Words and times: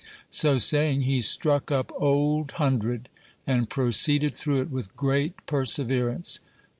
So 0.31 0.57
saying, 0.57 1.01
he 1.03 1.21
struck 1.21 1.71
up 1.71 1.91
Old 1.95 2.53
Hundred, 2.53 3.07
and 3.45 3.69
proceeded 3.69 4.33
through 4.33 4.61
it 4.61 4.71
with 4.71 4.95
great 4.97 5.45
perseverance. 5.45 6.39